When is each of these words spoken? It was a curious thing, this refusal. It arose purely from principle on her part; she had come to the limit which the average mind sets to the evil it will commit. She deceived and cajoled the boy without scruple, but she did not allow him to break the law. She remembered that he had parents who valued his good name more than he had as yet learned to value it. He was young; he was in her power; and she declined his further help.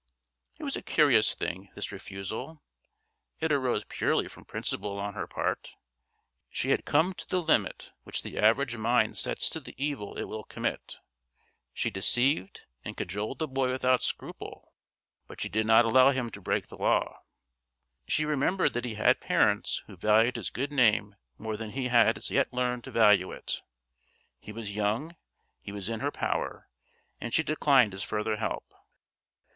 It 0.57 0.63
was 0.63 0.75
a 0.75 0.81
curious 0.81 1.35
thing, 1.35 1.69
this 1.75 1.91
refusal. 1.91 2.63
It 3.39 3.51
arose 3.51 3.83
purely 3.83 4.27
from 4.27 4.45
principle 4.45 4.97
on 4.97 5.13
her 5.13 5.27
part; 5.27 5.75
she 6.49 6.71
had 6.71 6.85
come 6.85 7.13
to 7.13 7.29
the 7.29 7.39
limit 7.39 7.91
which 8.03 8.23
the 8.23 8.39
average 8.39 8.75
mind 8.75 9.15
sets 9.15 9.47
to 9.51 9.59
the 9.59 9.75
evil 9.77 10.17
it 10.17 10.23
will 10.23 10.43
commit. 10.43 10.97
She 11.71 11.91
deceived 11.91 12.61
and 12.83 12.97
cajoled 12.97 13.37
the 13.37 13.47
boy 13.47 13.69
without 13.69 14.01
scruple, 14.01 14.73
but 15.27 15.39
she 15.39 15.49
did 15.49 15.67
not 15.67 15.85
allow 15.85 16.09
him 16.09 16.31
to 16.31 16.41
break 16.41 16.69
the 16.69 16.77
law. 16.77 17.19
She 18.07 18.25
remembered 18.25 18.73
that 18.73 18.85
he 18.85 18.95
had 18.95 19.21
parents 19.21 19.83
who 19.85 19.95
valued 19.95 20.35
his 20.35 20.49
good 20.49 20.71
name 20.71 21.15
more 21.37 21.55
than 21.55 21.73
he 21.73 21.89
had 21.89 22.17
as 22.17 22.31
yet 22.31 22.51
learned 22.51 22.83
to 22.85 22.91
value 22.91 23.29
it. 23.29 23.61
He 24.39 24.51
was 24.51 24.75
young; 24.75 25.15
he 25.61 25.71
was 25.71 25.89
in 25.89 25.99
her 25.99 26.09
power; 26.09 26.67
and 27.19 27.35
she 27.35 27.43
declined 27.43 27.93
his 27.93 28.01
further 28.01 28.37
help. 28.37 28.73